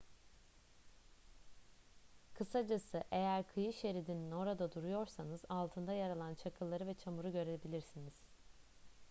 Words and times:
kısacası 2.33 3.03
eğer 3.11 3.47
kıyı 3.47 3.73
şeridinin 3.73 4.31
orada 4.31 4.71
duruyorsanız 4.71 5.41
altında 5.49 5.93
yer 5.93 6.09
alan 6.09 6.35
çakılları 6.35 6.87
ve 6.87 6.93
çamuru 6.93 7.31
görebilirsiniz 7.31 8.13